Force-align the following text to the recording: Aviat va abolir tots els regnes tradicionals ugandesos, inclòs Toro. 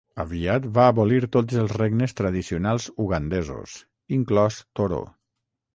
Aviat 0.21 0.63
va 0.77 0.85
abolir 0.93 1.19
tots 1.35 1.59
els 1.65 1.75
regnes 1.81 2.17
tradicionals 2.23 2.91
ugandesos, 3.05 3.79
inclòs 4.21 4.63
Toro. 4.81 5.05